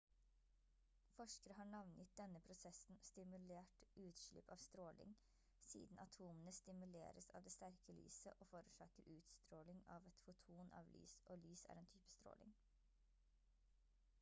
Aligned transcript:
forskere 1.15 1.53
har 1.57 1.65
navngitt 1.73 2.13
denne 2.21 2.39
prosessen 2.47 2.95
«stimulert 3.07 3.85
utslipp 4.05 4.49
av 4.55 4.61
stråling» 4.63 5.11
siden 5.67 6.01
atomene 6.05 6.55
stimuleres 6.61 7.29
av 7.41 7.45
det 7.49 7.53
sterke 7.57 7.97
lyset 7.99 8.33
og 8.45 8.51
forårsaker 8.55 9.11
utstråling 9.19 9.85
av 9.99 10.09
et 10.13 10.21
foton 10.31 10.73
av 10.81 10.93
lys 10.97 11.15
og 11.35 11.45
lys 11.45 11.67
er 11.75 11.83
en 11.85 11.93
type 11.95 12.15
stråling 12.17 12.57